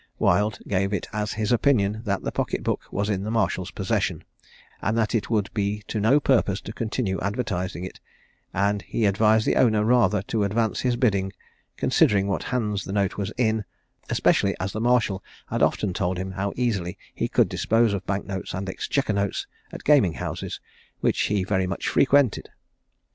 [0.17, 4.23] Wild gave it as his opinion, that the pocket book was in the marshal's possession,
[4.81, 7.99] and that it would be to no purpose to continue advertising it;
[8.51, 11.31] and he advised the owner rather to advance his bidding,
[11.77, 13.63] considering what hands the note was in,
[14.09, 18.25] especially as the marshal had often told him how easily he could dispose of bank
[18.25, 20.59] notes and exchequer notes at gaming houses,
[21.01, 22.49] which he very much frequented.